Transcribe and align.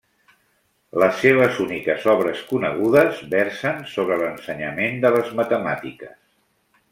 Les 1.01 1.19
seves 1.25 1.59
úniques 1.65 2.07
obres 2.13 2.41
conegudes 2.53 3.21
versen 3.37 3.85
sobre 3.93 4.19
l'ensenyament 4.23 4.99
de 5.05 5.13
les 5.19 5.31
matemàtiques. 5.43 6.19